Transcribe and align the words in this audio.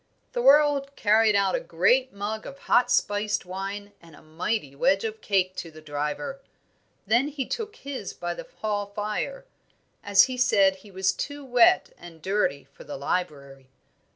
Thorold 0.33 0.95
carried 0.95 1.35
out 1.35 1.53
a 1.53 1.59
great 1.59 2.11
mug 2.11 2.47
of 2.47 2.57
hot 2.57 2.89
spiced 2.89 3.45
wine 3.45 3.93
and 4.01 4.15
a 4.15 4.21
mighty 4.23 4.75
wedge 4.75 5.03
of 5.03 5.21
cake 5.21 5.55
to 5.57 5.69
the 5.69 5.79
driver; 5.79 6.41
then 7.05 7.27
he 7.27 7.45
took 7.45 7.75
his 7.75 8.11
by 8.11 8.33
the 8.33 8.47
hall 8.61 8.87
fire, 8.87 9.45
as 10.03 10.23
he 10.23 10.37
said 10.37 10.77
he 10.77 10.89
was 10.89 11.13
too 11.13 11.45
wet 11.45 11.93
and 11.99 12.23
dirty 12.23 12.63
for 12.63 12.83
the 12.83 12.97
library. 12.97 13.69